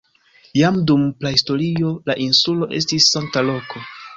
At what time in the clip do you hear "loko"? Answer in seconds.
3.53-3.89